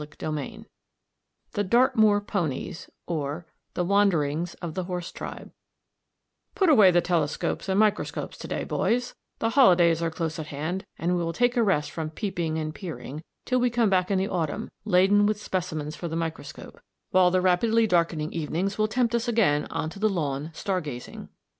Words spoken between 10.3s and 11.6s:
at hand, and we will take